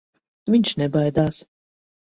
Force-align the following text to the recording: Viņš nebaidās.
Viņš 0.55 0.73
nebaidās. 0.83 1.43